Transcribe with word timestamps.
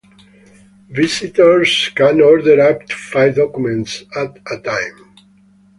Visitors 0.89 1.91
can 1.93 2.21
order 2.21 2.59
up 2.59 2.83
to 2.87 2.95
five 2.95 3.35
documents 3.35 4.01
at 4.15 4.35
a 4.51 4.57
time. 4.59 5.13